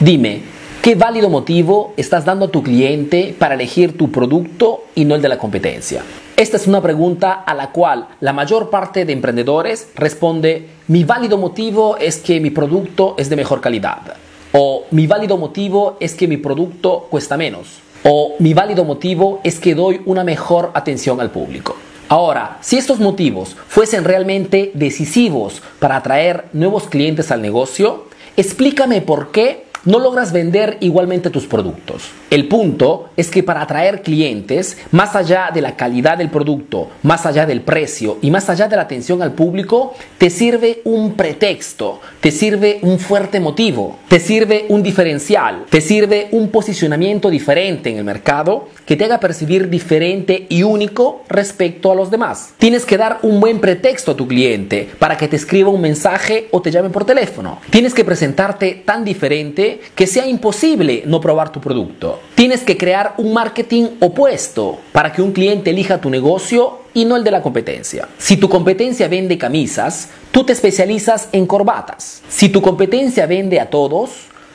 [0.00, 0.40] Dime,
[0.80, 5.20] ¿qué válido motivo estás dando a tu cliente para elegir tu producto y no el
[5.20, 6.02] de la competencia?
[6.38, 11.36] Esta es una pregunta a la cual la mayor parte de emprendedores responde, mi válido
[11.36, 14.14] motivo es que mi producto es de mejor calidad.
[14.52, 17.80] O mi válido motivo es que mi producto cuesta menos.
[18.02, 21.76] O mi válido motivo es que doy una mejor atención al público.
[22.08, 28.06] Ahora, si estos motivos fuesen realmente decisivos para atraer nuevos clientes al negocio,
[28.38, 32.10] explícame por qué no logras vender igualmente tus productos.
[32.30, 37.26] El punto es que para atraer clientes, más allá de la calidad del producto, más
[37.26, 42.00] allá del precio y más allá de la atención al público, te sirve un pretexto,
[42.20, 47.98] te sirve un fuerte motivo, te sirve un diferencial, te sirve un posicionamiento diferente en
[47.98, 52.54] el mercado que te haga percibir diferente y único respecto a los demás.
[52.58, 56.48] Tienes que dar un buen pretexto a tu cliente para que te escriba un mensaje
[56.50, 57.58] o te llame por teléfono.
[57.70, 62.20] Tienes que presentarte tan diferente que sea imposible no probar tu producto.
[62.34, 67.16] Tienes que crear un marketing opuesto para que un cliente elija tu negocio y no
[67.16, 68.08] el de la competencia.
[68.18, 72.22] Si tu competencia vende camisas, tú te especializas en corbatas.
[72.28, 74.10] Si tu competencia vende a todos,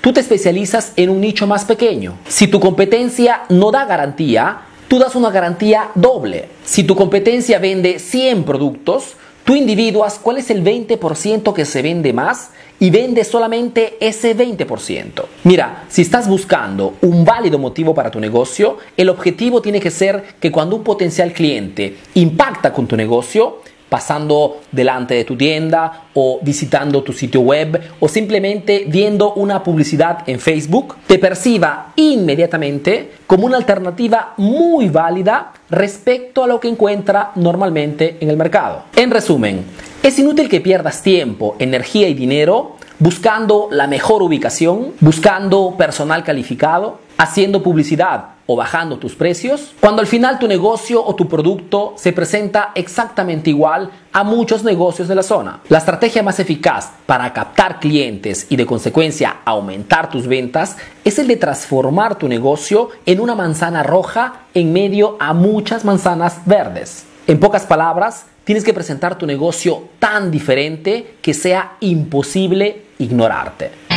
[0.00, 2.18] tú te especializas en un nicho más pequeño.
[2.28, 6.48] Si tu competencia no da garantía, tú das una garantía doble.
[6.64, 9.16] Si tu competencia vende 100 productos,
[9.48, 15.24] tú individuas cuál es el 20% que se vende más y vende solamente ese 20%.
[15.44, 20.22] Mira, si estás buscando un válido motivo para tu negocio, el objetivo tiene que ser
[20.38, 26.40] que cuando un potencial cliente impacta con tu negocio, pasando delante de tu tienda o
[26.42, 33.46] visitando tu sitio web o simplemente viendo una publicidad en Facebook, te perciba inmediatamente como
[33.46, 38.84] una alternativa muy válida respecto a lo que encuentra normalmente en el mercado.
[38.96, 39.64] En resumen,
[40.02, 46.98] es inútil que pierdas tiempo, energía y dinero buscando la mejor ubicación, buscando personal calificado,
[47.16, 52.12] haciendo publicidad o bajando tus precios, cuando al final tu negocio o tu producto se
[52.12, 55.60] presenta exactamente igual a muchos negocios de la zona.
[55.68, 61.26] La estrategia más eficaz para captar clientes y de consecuencia aumentar tus ventas es el
[61.26, 67.04] de transformar tu negocio en una manzana roja en medio a muchas manzanas verdes.
[67.26, 73.87] En pocas palabras, tienes que presentar tu negocio tan diferente que sea imposible ignorarte.